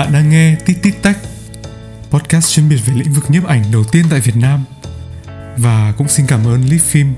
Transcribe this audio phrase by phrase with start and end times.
[0.00, 1.16] Bạn đang nghe Tít Tít Tech,
[2.10, 4.64] podcast chuyên biệt về lĩnh vực nhiếp ảnh đầu tiên tại Việt Nam.
[5.56, 7.12] Và cũng xin cảm ơn Leaf Film,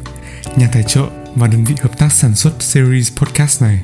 [0.57, 3.81] nhà tài trợ và đơn vị hợp tác sản xuất series podcast này.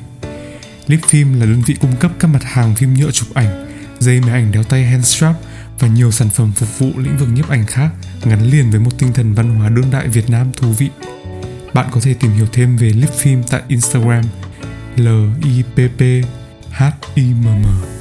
[0.87, 3.67] Leaf Film là đơn vị cung cấp các mặt hàng phim nhựa chụp ảnh,
[3.99, 5.35] dây máy ảnh đeo tay handstrap
[5.79, 7.89] và nhiều sản phẩm phục vụ lĩnh vực nhiếp ảnh khác
[8.23, 10.89] gắn liền với một tinh thần văn hóa đương đại Việt Nam thú vị.
[11.73, 14.23] Bạn có thể tìm hiểu thêm về Lip Film tại Instagram
[14.95, 15.07] l
[15.43, 16.01] i p p
[16.71, 16.83] h
[17.15, 17.98] i m m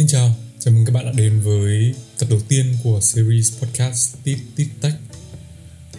[0.00, 4.16] Xin chào, chào mừng các bạn đã đến với tập đầu tiên của series podcast
[4.24, 4.94] Tít Tít Tech.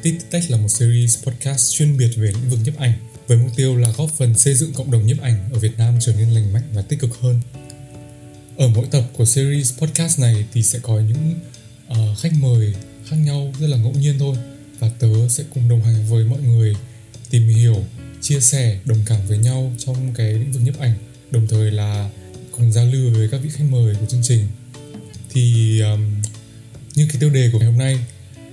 [0.01, 2.93] Tít Tít Tech là một series podcast chuyên biệt về lĩnh vực nhiếp ảnh
[3.27, 5.97] với mục tiêu là góp phần xây dựng cộng đồng nhiếp ảnh ở Việt Nam
[5.99, 7.41] trở nên lành mạnh và tích cực hơn.
[8.57, 11.39] Ở mỗi tập của series podcast này thì sẽ có những
[11.91, 12.73] uh, khách mời
[13.05, 14.37] khác nhau rất là ngẫu nhiên thôi
[14.79, 16.75] và tớ sẽ cùng đồng hành với mọi người
[17.29, 17.83] tìm hiểu,
[18.21, 20.93] chia sẻ, đồng cảm với nhau trong cái lĩnh vực nhiếp ảnh
[21.31, 22.09] đồng thời là
[22.51, 24.47] cùng giao lưu với các vị khách mời của chương trình.
[25.29, 26.21] Thì um,
[26.95, 27.97] như cái tiêu đề của ngày hôm nay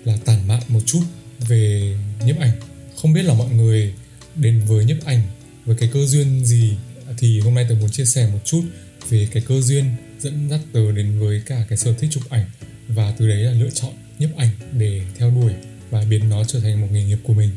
[0.05, 1.03] là tản mạn một chút
[1.49, 2.53] về nhiếp ảnh.
[2.97, 3.95] Không biết là mọi người
[4.35, 5.23] đến với nhiếp ảnh
[5.65, 6.77] với cái cơ duyên gì
[7.19, 8.63] thì hôm nay tôi muốn chia sẻ một chút
[9.09, 9.85] về cái cơ duyên
[10.21, 12.45] dẫn dắt tớ đến với cả cái sở thích chụp ảnh.
[12.89, 15.53] Và từ đấy là lựa chọn nhiếp ảnh để theo đuổi
[15.91, 17.51] và biến nó trở thành một nghề nghiệp của mình.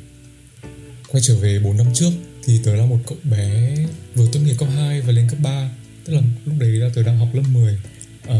[1.08, 2.12] Quay trở về 4 năm trước
[2.46, 3.76] thì tớ là một cậu bé
[4.16, 5.70] vừa tốt nghiệp cấp 2 và lên cấp 3
[6.06, 7.80] tức là lúc đấy là tớ đang học lớp 10 uh,
[8.28, 8.38] ờ,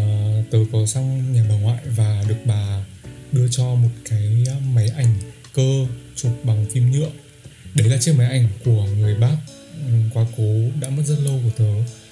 [0.52, 2.86] tớ có sang nhà bà ngoại và được bà
[3.32, 5.16] đưa cho một cái ờ, máy ảnh
[5.54, 7.10] cơ chụp bằng phim nhựa.
[7.76, 9.38] Đấy là chiếc máy ảnh của người bác
[9.88, 11.72] ừ, quá cố đã mất rất lâu của tớ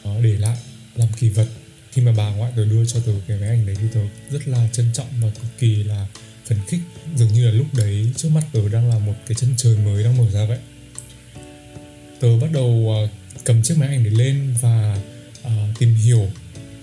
[0.10, 0.58] uh, để lại
[0.96, 1.48] làm kỷ vật.
[1.92, 4.48] Khi mà bà ngoại tớ đưa cho tớ cái máy ảnh đấy thì tớ rất
[4.48, 6.08] là trân trọng và cực kỳ là
[6.46, 6.82] phấn khích.
[7.16, 10.04] Dường như là lúc đấy trước mắt tớ đang là một cái chân trời mới
[10.04, 10.60] đang mở ra vậy.
[12.20, 13.10] Tớ bắt đầu uh,
[13.44, 15.02] cầm chiếc máy ảnh để lên và
[15.46, 16.28] uh, tìm hiểu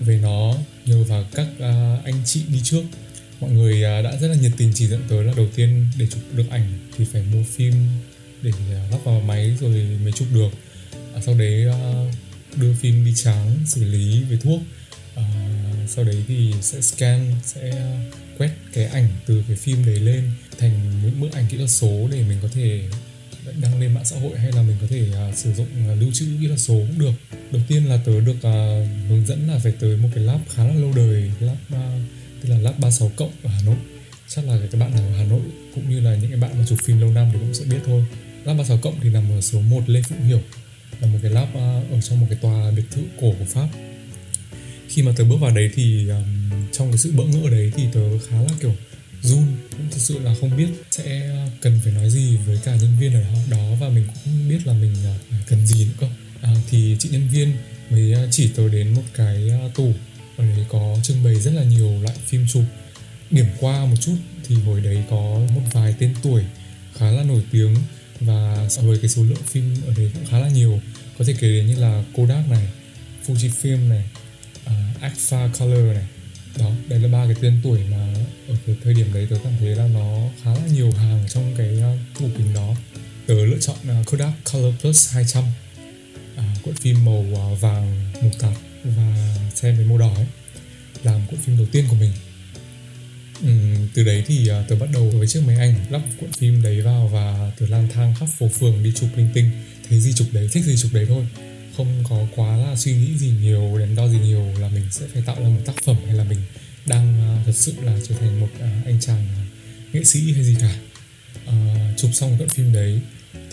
[0.00, 2.82] về nó nhờ vào các uh, anh chị đi trước.
[3.40, 6.06] Mọi người uh, đã rất là nhiệt tình chỉ dẫn tới là đầu tiên để
[6.06, 7.74] chụp được ảnh thì phải mua phim
[8.42, 10.50] để uh, lắp vào máy rồi mới chụp được.
[11.16, 12.14] Uh, sau đấy uh,
[12.56, 14.60] đưa phim đi tráng xử lý với thuốc.
[15.14, 15.22] Uh,
[15.88, 17.88] sau đấy thì sẽ scan sẽ
[18.38, 22.08] quét cái ảnh từ cái phim đấy lên thành những bức ảnh kỹ thuật số
[22.10, 22.82] để mình có thể
[23.60, 26.10] đăng lên mạng xã hội hay là mình có thể uh, sử dụng uh, lưu
[26.12, 27.36] trữ kỹ thuật số cũng được.
[27.50, 30.64] Đầu tiên là tớ được uh, hướng dẫn là phải tới một cái lab khá
[30.64, 31.78] là lâu đời lab uh,
[32.42, 33.76] tức là lab 36 cộng ở Hà Nội.
[34.28, 35.42] Chắc là các bạn ở Hà Nội
[35.74, 37.80] cũng như là những cái bạn mà chụp phim lâu năm thì cũng sẽ biết
[37.86, 38.04] thôi.
[38.44, 40.40] Lab 36 cộng thì nằm ở số 1 Lê Phụng Hiểu
[41.00, 43.68] là một cái lab uh, ở trong một cái tòa biệt thự cổ của Pháp.
[44.88, 47.84] Khi mà tớ bước vào đấy thì um, trong cái sự bỡ ngỡ đấy thì
[47.92, 48.74] tớ khá là kiểu
[50.06, 53.74] sự là không biết sẽ cần phải nói gì với cả nhân viên ở đó.
[53.80, 55.14] Và mình cũng không biết là mình à,
[55.48, 56.06] cần gì nữa cơ.
[56.40, 57.52] À, thì chị nhân viên
[57.90, 59.92] mới à, chỉ tớ đến một cái à, tủ.
[60.36, 62.64] Ở đấy có trưng bày rất là nhiều loại phim chụp.
[63.30, 64.16] Điểm qua một chút
[64.48, 66.42] thì hồi đấy có một vài tên tuổi
[66.96, 67.76] khá là nổi tiếng
[68.20, 70.80] và so với cái số lượng phim ở đấy cũng khá là nhiều.
[71.18, 72.68] Có thể kể đến như là Kodak này
[73.26, 74.04] Fujifilm này
[74.66, 76.06] uh, Agfa Color này.
[76.58, 78.14] Đó đây là ba cái tên tuổi mà
[78.48, 81.54] ở cái thời điểm đấy tớ cảm thấy là nó khá là nhiều hàng trong
[81.58, 82.74] cái ờ, tủ kính đó.
[83.26, 85.44] Tớ lựa chọn ờ, Kodak Color Plus 200
[86.36, 88.52] à, cuộn phim màu ờ, vàng mục tạt
[88.84, 90.26] và xem với màu đỏ ấy
[91.02, 92.12] làm cuộn phim đầu tiên của mình.
[93.42, 93.48] Ừ,
[93.94, 96.80] từ đấy thì uh, tớ bắt đầu với chiếc máy ảnh lắp cuộn phim đấy
[96.80, 99.50] vào và tớ lang thang khắp phố phường đi chụp linh tinh.
[99.88, 101.26] Thấy gì chụp đấy thích gì chụp đấy thôi.
[101.76, 105.06] Không có quá là suy nghĩ gì nhiều đắn đo gì nhiều là mình sẽ
[105.12, 106.38] phải tạo ra một tác phẩm hay là mình
[106.86, 110.44] đang uh, thật sự là trở thành một uh, anh chàng uh, nghệ sĩ hay
[110.44, 110.76] gì cả.
[111.48, 111.54] Uh,
[111.97, 113.00] chụp xong đoạn phim đấy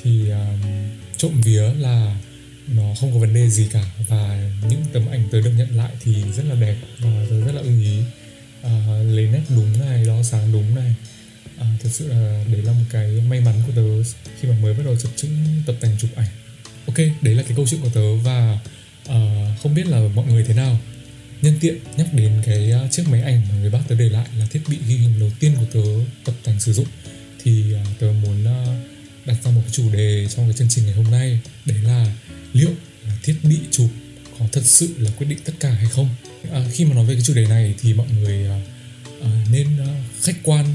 [0.03, 0.59] thì uh,
[1.17, 2.19] trộm vía là
[2.67, 5.91] nó không có vấn đề gì cả và những tấm ảnh tớ được nhận lại
[6.03, 7.97] thì rất là đẹp và tớ rất là ưng ý.
[8.62, 10.95] Uh, lấy nét đúng này đo sáng đúng này.
[11.57, 14.74] À, thật sự là đấy là một cái may mắn của tớ khi mà mới
[14.74, 16.27] bắt đầu chập chững tập tành chụp ảnh.
[16.88, 18.59] Ok đấy là cái câu chuyện của tớ và
[19.09, 20.80] uh, không biết là mọi người thế nào
[21.44, 24.28] nhân tiện nhắc đến cái à, chiếc máy ảnh mà người bác tớ để lại
[24.40, 26.88] là thiết bị ghi hình đầu tiên của tớ tập tành sử dụng.
[27.44, 28.84] Thì à, tớ muốn à,
[29.25, 31.40] đặt ra một cái chủ đề trong cái chương trình ngày hôm nay.
[31.66, 32.16] Đấy là
[32.54, 32.69] liệu
[33.07, 33.90] là thiết bị chụp
[34.40, 36.10] có thật sự là quyết định tất cả hay không?
[36.51, 38.48] À, khi mà nói về cái chủ đề này thì mọi người
[39.22, 39.68] à, nên
[40.22, 40.66] khách quan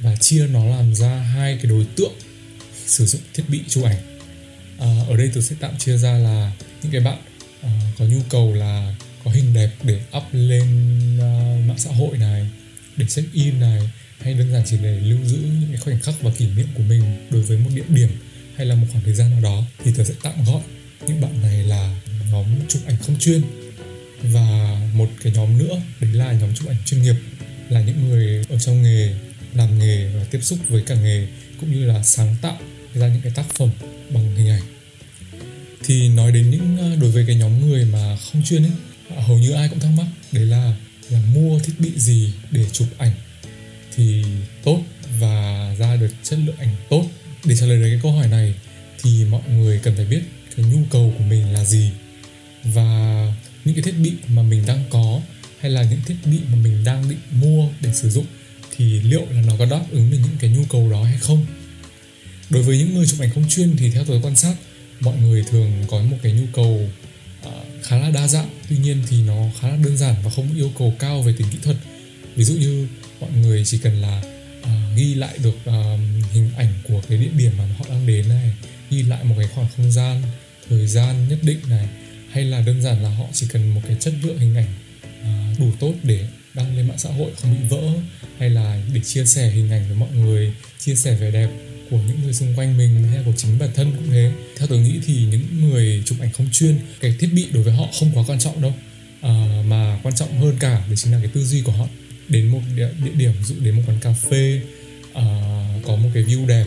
[0.00, 2.12] và chia nó làm ra hai cái đối tượng
[2.86, 4.18] sử dụng thiết bị chụp ảnh.
[4.78, 7.18] À, ở đây tôi sẽ tạm chia ra là những cái bạn
[7.62, 8.94] à, có nhu cầu là
[9.28, 10.62] có hình đẹp để up lên
[11.16, 12.50] uh, mạng xã hội này
[12.96, 13.80] để check in này
[14.20, 16.82] hay đơn giản chỉ để lưu giữ những cái khoảnh khắc và kỷ niệm của
[16.82, 18.08] mình đối với một địa điểm
[18.56, 20.60] hay là một khoảng thời gian nào đó thì tớ sẽ tạm gọi
[21.06, 22.00] những bạn này là
[22.32, 23.42] nhóm chụp ảnh không chuyên.
[24.22, 27.16] Và một cái nhóm nữa đấy là nhóm chụp ảnh chuyên nghiệp
[27.68, 29.14] là những người ở trong nghề
[29.54, 31.26] làm nghề và tiếp xúc với cả nghề
[31.60, 32.58] cũng như là sáng tạo
[32.94, 33.70] ra những cái tác phẩm
[34.10, 34.62] bằng hình ảnh.
[35.84, 38.72] Thì nói đến những uh, đối với cái nhóm người mà không chuyên ấy
[39.16, 40.74] hầu như ai cũng thắc mắc đấy là
[41.10, 43.12] là mua thiết bị gì để chụp ảnh
[43.96, 44.24] thì
[44.64, 44.82] tốt
[45.18, 47.04] và ra được chất lượng ảnh tốt.
[47.44, 48.54] Để trả lời được cái câu hỏi này
[49.02, 50.20] thì mọi người cần phải biết
[50.56, 51.90] cái nhu cầu của mình là gì
[52.64, 53.18] và
[53.64, 55.20] những cái thiết bị mà mình đang có
[55.60, 58.26] hay là những thiết bị mà mình đang định mua để sử dụng
[58.76, 61.46] thì liệu là nó có đáp ứng được những cái nhu cầu đó hay không?
[62.50, 64.54] Đối với những người chụp ảnh không chuyên thì theo tôi quan sát,
[65.00, 66.88] mọi người thường có một cái nhu cầu
[67.82, 68.48] khá là đa dạng.
[68.68, 71.46] Tuy nhiên thì nó khá là đơn giản và không yêu cầu cao về tính
[71.52, 71.76] kỹ thuật.
[72.36, 72.88] Ví dụ như
[73.20, 74.22] mọi người chỉ cần là
[74.60, 76.00] uh, ghi lại được uh,
[76.32, 78.52] hình ảnh của cái địa điểm mà họ đang đến này
[78.90, 80.22] ghi lại một cái khoảng không gian
[80.68, 81.88] thời gian nhất định này
[82.30, 84.74] hay là đơn giản là họ chỉ cần một cái chất lượng hình ảnh
[85.20, 87.82] uh, đủ tốt để đăng lên mạng xã hội không bị vỡ
[88.38, 91.48] hay là để chia sẻ hình ảnh với mọi người chia sẻ vẻ đẹp
[91.90, 94.32] của những người xung quanh mình hay của chính bản thân cũng thế.
[94.56, 97.74] Theo tôi nghĩ thì những người chụp ảnh không chuyên cái thiết bị đối với
[97.74, 98.74] họ không quá quan trọng đâu.
[99.20, 101.88] À, mà quan trọng hơn cả đấy chính là cái tư duy của họ.
[102.28, 104.60] Đến một địa, địa điểm ví dụ đến một quán cà phê
[105.14, 105.24] à,
[105.86, 106.64] có một cái view đẹp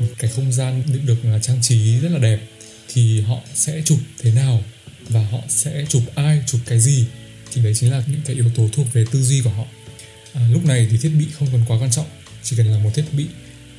[0.00, 2.38] một cái không gian được, được trang trí rất là đẹp
[2.88, 4.62] thì họ sẽ chụp thế nào
[5.08, 7.04] và họ sẽ chụp ai chụp cái gì?
[7.52, 9.64] Thì đấy chính là những cái yếu tố thuộc về tư duy của họ.
[10.32, 12.06] À, lúc này thì thiết bị không còn quá quan trọng
[12.42, 13.26] chỉ cần là một thiết bị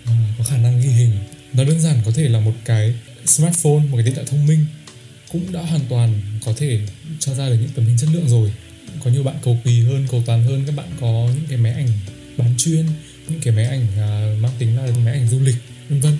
[0.05, 1.11] à, có khả năng ghi hình.
[1.53, 2.93] Nó đơn giản có thể là một cái
[3.25, 4.65] smartphone một cái điện thoại thông minh.
[5.31, 6.79] Cũng đã hoàn toàn có thể
[7.19, 8.53] cho ra được những tấm hình chất lượng rồi.
[9.03, 10.63] Có nhiều bạn cầu kỳ hơn cầu toàn hơn.
[10.65, 11.89] Các bạn có những cái máy ảnh
[12.37, 12.85] bán chuyên
[13.27, 15.55] những cái máy ảnh à, mang tính là máy ảnh du lịch
[15.89, 16.17] vân vân.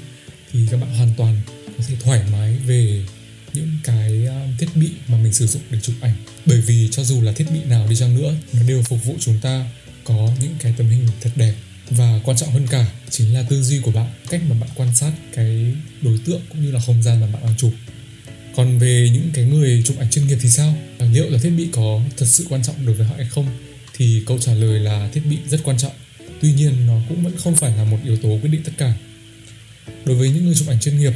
[0.52, 1.42] Thì các bạn hoàn toàn
[1.78, 3.06] có thể thoải mái về
[3.54, 6.16] những cái uh, thiết bị mà mình sử dụng để chụp ảnh.
[6.46, 9.16] Bởi vì cho dù là thiết bị nào đi chăng nữa nó đều phục vụ
[9.20, 9.66] chúng ta
[10.04, 11.54] có những cái tấm hình thật đẹp
[11.90, 14.96] và quan trọng hơn cả chính là tư duy của bạn, cách mà bạn quan
[14.96, 17.72] sát cái đối tượng cũng như là không gian mà bạn đang chụp.
[18.56, 20.78] Còn về những cái người chụp ảnh chuyên nghiệp thì sao?
[21.00, 23.48] À, liệu là thiết bị có thật sự quan trọng đối với họ hay không?
[23.98, 25.92] Thì câu trả lời là thiết bị rất quan trọng.
[26.42, 28.94] Tuy nhiên, nó cũng vẫn không phải là một yếu tố quyết định tất cả.
[30.06, 31.14] Đối với những người chụp ảnh chuyên nghiệp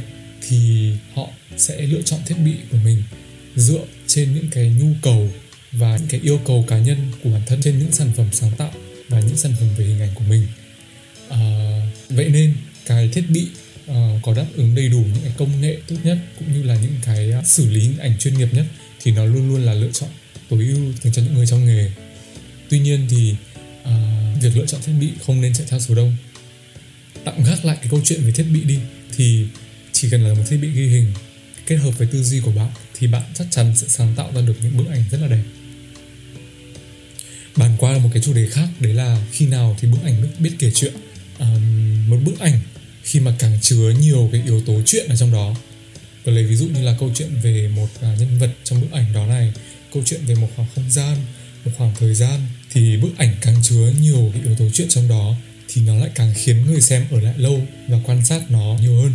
[0.48, 3.02] thì họ sẽ lựa chọn thiết bị của mình
[3.56, 5.30] dựa trên những cái nhu cầu
[5.72, 8.50] và những cái yêu cầu cá nhân của bản thân, trên những sản phẩm sáng
[8.56, 8.70] tạo
[9.08, 10.46] và những sản phẩm về hình ảnh của mình
[11.28, 11.40] à,
[12.08, 12.54] vậy nên
[12.86, 13.46] cái thiết bị
[13.90, 16.74] uh, có đáp ứng đầy đủ những cái công nghệ tốt nhất cũng như là
[16.74, 18.66] những cái uh, xử lý hình ảnh chuyên nghiệp nhất
[19.02, 20.08] thì nó luôn luôn là lựa chọn
[20.48, 21.90] tối ưu dành cho những người trong nghề.
[22.68, 23.34] Tuy nhiên thì
[23.82, 26.16] uh, việc lựa chọn thiết bị không nên chạy theo số đông.
[27.24, 28.78] Tạm gác lại cái câu chuyện về thiết bị đi
[29.16, 29.46] thì
[29.92, 31.12] chỉ cần là một thiết bị ghi hình
[31.66, 34.40] kết hợp với tư duy của bạn thì bạn chắc chắn sẽ sáng tạo ra
[34.40, 35.42] được những bức ảnh rất là đẹp.
[37.56, 40.22] Bàn qua là một cái chủ đề khác đấy là khi nào thì bức ảnh
[40.22, 40.94] biết, biết kể chuyện
[42.08, 42.60] một bức ảnh
[43.02, 45.56] khi mà càng chứa nhiều cái yếu tố chuyện ở trong đó.
[46.24, 48.92] Tôi lấy ví dụ như là câu chuyện về một à, nhân vật trong bức
[48.92, 49.52] ảnh đó này,
[49.94, 51.16] câu chuyện về một khoảng không gian,
[51.64, 52.40] một khoảng thời gian,
[52.72, 55.34] thì bức ảnh càng chứa nhiều cái yếu tố chuyện trong đó
[55.68, 59.02] thì nó lại càng khiến người xem ở lại lâu và quan sát nó nhiều
[59.02, 59.12] hơn.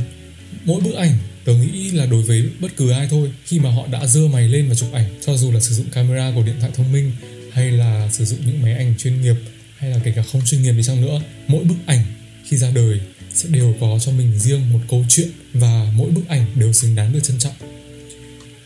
[0.65, 3.87] Mỗi bức ảnh, tớ nghĩ là đối với bất cứ ai thôi, khi mà họ
[3.87, 6.55] đã dơ mày lên và chụp ảnh, cho dù là sử dụng camera của điện
[6.59, 7.11] thoại thông minh
[7.51, 9.35] hay là sử dụng những máy ảnh chuyên nghiệp
[9.79, 12.03] hay là kể cả không chuyên nghiệp đi chăng nữa mỗi bức ảnh
[12.43, 12.99] khi ra đời
[13.33, 16.95] sẽ đều có cho mình riêng một câu chuyện và mỗi bức ảnh đều xứng
[16.95, 17.53] đáng được trân trọng.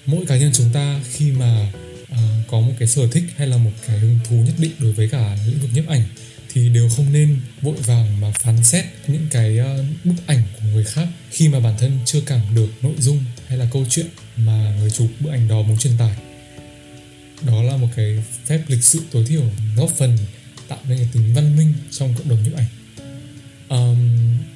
[0.06, 1.72] Mỗi cá nhân chúng ta khi mà
[2.12, 2.18] uh,
[2.48, 5.10] có một cái sở thích hay là một cái hứng thú nhất định đối với
[5.10, 6.04] cả lĩnh vực nhiếp ảnh
[6.54, 10.68] thì đều không nên vội vàng mà phán xét những cái uh, bức ảnh của
[10.74, 14.08] người khác khi mà bản thân chưa cảm được nội dung hay là câu chuyện
[14.38, 16.16] mà người chụp bức ảnh đó muốn truyền tải.
[17.42, 19.44] Đó là một cái phép lịch sự tối thiểu
[19.76, 20.18] góp phần
[20.74, 22.66] tạo nên cái tính văn minh trong cộng đồng nhiếp ảnh.
[23.70, 24.10] Um,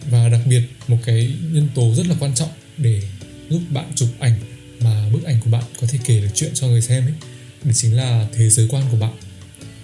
[0.10, 3.02] và đặc biệt một cái nhân tố rất là quan trọng để
[3.50, 4.40] giúp bạn chụp ảnh
[4.80, 7.14] mà bức ảnh của bạn có thể kể được chuyện cho người xem ấy
[7.64, 9.14] đó chính là thế giới quan của bạn.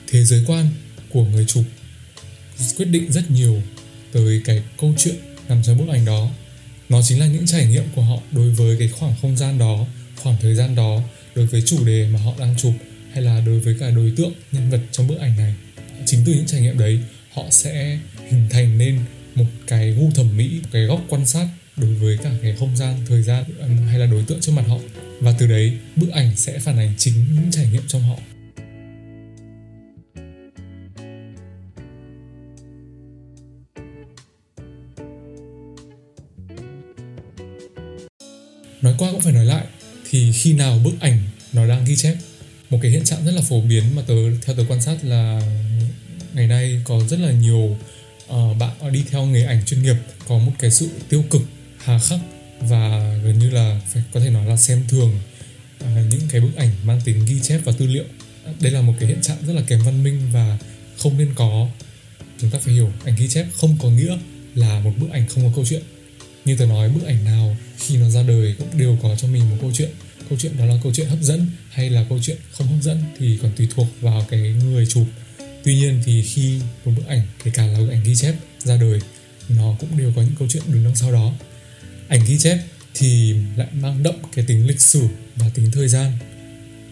[0.07, 0.69] Thế giới quan
[1.09, 1.63] của người chụp
[2.77, 3.61] quyết định rất nhiều
[4.11, 5.15] tới cái câu chuyện
[5.49, 6.29] nằm trong bức ảnh đó.
[6.89, 9.85] Nó chính là những trải nghiệm của họ đối với cái khoảng không gian đó
[10.23, 11.01] khoảng thời gian đó
[11.35, 12.73] đối với chủ đề mà họ đang chụp
[13.13, 15.53] hay là đối với cả đối tượng nhân vật trong bức ảnh này
[16.05, 16.99] chính từ những trải nghiệm đấy,
[17.33, 18.99] họ sẽ hình thành nên
[19.35, 22.77] một cái gu thẩm mỹ, một cái góc quan sát đối với cả cái không
[22.77, 23.43] gian, thời gian
[23.87, 24.77] hay là đối tượng trước mặt họ.
[25.19, 28.17] Và từ đấy, bức ảnh sẽ phản ánh chính những trải nghiệm trong họ.
[38.81, 39.65] Nói qua cũng phải nói lại,
[40.09, 41.19] thì khi nào bức ảnh
[41.53, 42.15] nó đang ghi chép?
[42.69, 44.15] Một cái hiện trạng rất là phổ biến mà tớ
[44.45, 45.41] theo tớ quan sát là
[46.33, 47.77] ngày nay có rất là nhiều
[48.29, 49.95] uh, bạn đi theo nghề ảnh chuyên nghiệp
[50.27, 51.41] có một cái sự tiêu cực
[51.77, 52.19] hà khắc
[52.59, 55.19] và gần như là phải có thể nói là xem thường
[55.83, 58.05] uh, những cái bức ảnh mang tính ghi chép và tư liệu.
[58.59, 60.57] Đây là một cái hiện trạng rất là kém văn minh và
[60.97, 61.67] không nên có.
[62.41, 64.17] Chúng ta phải hiểu ảnh ghi chép không có nghĩa
[64.55, 65.81] là một bức ảnh không có câu chuyện
[66.45, 69.49] như tôi nói bức ảnh nào khi nó ra đời cũng đều có cho mình
[69.49, 69.89] một câu chuyện.
[70.29, 73.03] Câu chuyện đó là câu chuyện hấp dẫn hay là câu chuyện không hấp dẫn
[73.19, 75.07] thì còn tùy thuộc vào cái người chụp.
[75.63, 78.77] Tuy nhiên thì khi một bức ảnh kể cả là bức ảnh ghi chép ra
[78.77, 78.99] đời
[79.49, 81.33] nó cũng đều có những câu chuyện đứng đằng sau đó.
[82.07, 82.57] Ảnh ghi chép
[82.93, 86.11] thì lại mang đậm cái tính lịch sử và tính thời gian.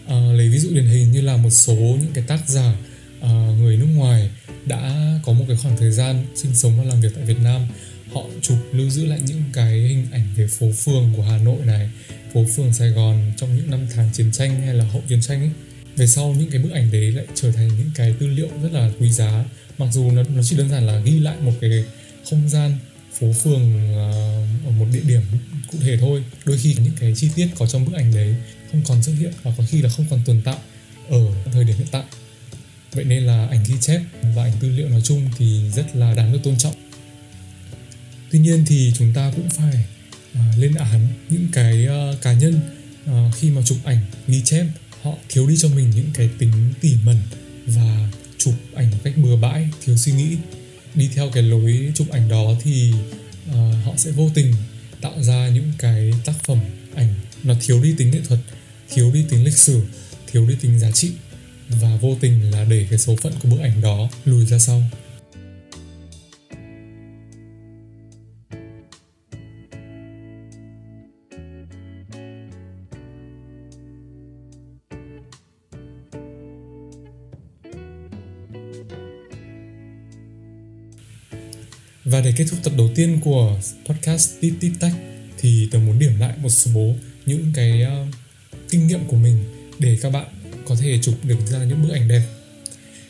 [0.06, 2.74] À, lấy ví dụ điển hình như là một số những cái tác giả
[3.22, 4.30] Ờ, người nước ngoài
[4.66, 7.66] đã có một cái khoảng thời gian sinh sống và làm việc tại Việt Nam.
[8.12, 11.58] Họ chụp lưu giữ lại những cái hình ảnh về phố phường của Hà Nội
[11.64, 11.90] này
[12.34, 15.40] phố phường Sài Gòn trong những năm tháng chiến tranh hay là hậu chiến tranh
[15.40, 15.50] ấy.
[15.96, 18.72] Về sau những cái bức ảnh đấy lại trở thành những cái tư liệu rất
[18.72, 19.44] là quý giá.
[19.78, 21.84] Mặc dù nó, nó chỉ đơn giản là ghi lại một cái
[22.30, 22.78] không gian
[23.18, 25.22] phố phường uh, ở một địa điểm
[25.72, 26.24] cụ thể thôi.
[26.44, 28.34] Đôi khi những cái chi tiết có trong bức ảnh đấy
[28.72, 30.56] không còn xuất hiện và có khi là không còn tồn tại
[31.08, 32.02] ở thời điểm hiện tại
[32.92, 34.00] vậy nên là ảnh ghi chép
[34.34, 36.74] và ảnh tư liệu nói chung thì rất là đáng được tôn trọng.
[38.30, 39.84] Tuy nhiên thì chúng ta cũng phải
[40.32, 42.60] uh, lên án những cái uh, cá nhân
[43.10, 44.66] uh, khi mà chụp ảnh ghi chép
[45.02, 47.16] họ thiếu đi cho mình những cái tính tỉ mẩn
[47.66, 50.36] và chụp ảnh một cách bừa bãi thiếu suy nghĩ.
[50.94, 52.92] Đi theo cái lối chụp ảnh đó thì
[53.50, 54.54] uh, họ sẽ vô tình
[55.00, 56.58] tạo ra những cái tác phẩm
[56.94, 58.40] ảnh nó thiếu đi tính nghệ thuật
[58.90, 59.82] thiếu đi tính lịch sử
[60.32, 61.10] thiếu đi tính giá trị
[61.80, 64.82] và vô tình là để cái số phận của bức ảnh đó lùi ra sau.
[82.04, 84.94] Và để kết thúc tập đầu tiên của podcast Tít Tít Tách
[85.38, 86.94] thì tớ muốn điểm lại một số
[87.26, 88.14] những cái uh,
[88.70, 89.44] kinh nghiệm của mình
[89.78, 92.22] để các bạn có thể chụp được ra những bức ảnh đẹp.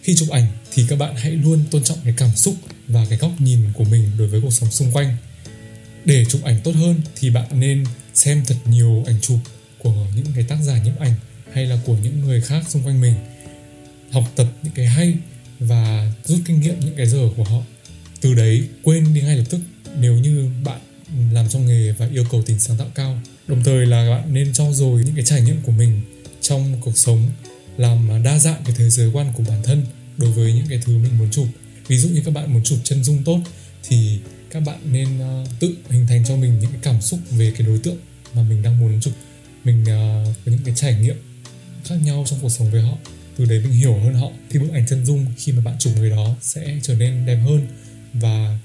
[0.03, 2.55] Khi chụp ảnh thì các bạn hãy luôn tôn trọng cái cảm xúc
[2.89, 5.17] và cái góc nhìn của mình đối với cuộc sống xung quanh.
[6.05, 9.39] Để chụp ảnh tốt hơn thì bạn nên xem thật nhiều ảnh chụp
[9.79, 11.15] của những cái tác giả nhiếp ảnh
[11.53, 13.15] hay là của những người khác xung quanh mình.
[14.11, 15.15] Học tập những cái hay
[15.59, 17.63] và rút kinh nghiệm những cái giờ của họ
[18.21, 19.61] từ đấy quên đi ngay lập tức
[19.99, 20.81] nếu như bạn
[21.33, 24.53] làm trong nghề và yêu cầu tính sáng tạo cao đồng thời là bạn nên
[24.53, 26.01] cho dồi những cái trải nghiệm của mình
[26.43, 27.31] trong cuộc sống
[27.77, 30.99] làm đa dạng cái thế giới quan của bản thân đối với những cái thứ
[30.99, 31.47] mình muốn chụp
[31.89, 33.41] ví dụ như các bạn muốn chụp chân dung tốt
[33.89, 34.19] thì
[34.51, 37.67] các bạn nên uh, tự hình thành cho mình những cái cảm xúc về cái
[37.67, 37.99] đối tượng
[38.35, 39.13] mà mình đang muốn chụp
[39.65, 41.17] mình uh, có những cái trải nghiệm
[41.85, 42.97] khác nhau trong cuộc sống với họ
[43.37, 45.93] từ đấy mình hiểu hơn họ thì bức ảnh chân dung khi mà bạn chụp
[45.97, 47.67] người đó sẽ trở nên đẹp hơn
[48.13, 48.59] và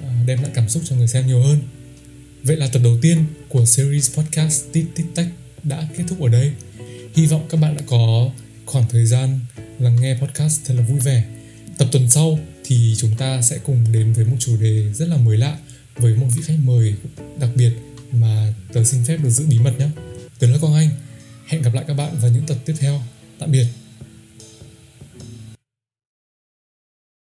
[0.00, 1.58] uh, đem lại cảm xúc cho người xem nhiều hơn.
[2.42, 5.28] Vậy là tập đầu tiên của series podcast Tít Tít Tách
[5.62, 6.52] đã kết thúc ở đây.
[7.14, 8.30] Hy vọng các bạn đã có
[8.66, 9.40] khoảng thời gian
[9.78, 11.24] lắng nghe podcast thật là vui vẻ.
[11.78, 15.16] Tập tuần sau thì chúng ta sẽ cùng đến với một chủ đề rất là
[15.16, 15.58] mới lạ
[15.96, 16.94] với một vị khách mời
[17.38, 17.72] đặc biệt
[18.12, 19.88] mà tớ xin phép được giữ bí mật nhé.
[20.38, 20.88] Tớ là Quang Anh.
[21.46, 23.02] Hẹn gặp lại các bạn vào những tập tiếp theo.
[23.38, 23.66] Tạm biệt.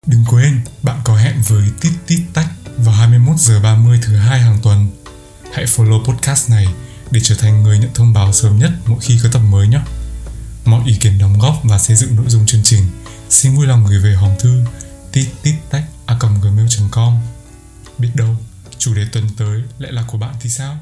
[0.08, 4.40] Đừng quên, bạn có hẹn với Tít Tít Tách vào 21 giờ 30 thứ hai
[4.40, 4.88] hàng tuần.
[5.54, 6.68] Hãy follow podcast này
[7.12, 9.82] để trở thành người nhận thông báo sớm nhất mỗi khi có tập mới nhé.
[10.65, 12.84] Mọi ý kiến đóng góp và xây dựng nội dung chương trình
[13.30, 14.63] xin vui lòng gửi về hòm thư
[15.12, 17.18] tít tít tách a gmail.com
[17.98, 18.36] Biết đâu,
[18.77, 20.77] chủ đề tuần tới lại là của bạn thì sao?